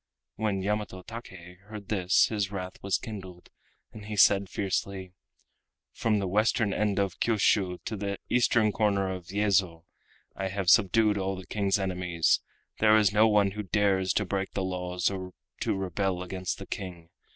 [0.35, 3.51] When Yamato Take heard this his wrath was kindled,
[3.91, 5.13] and he said fiercely:
[5.93, 9.85] "From the western end of Kiushiu to the eastern corner of Yezo
[10.35, 14.63] I have subdued all the King's enemies—there is no one who dares to break the
[14.63, 17.11] laws or to rebel against the King.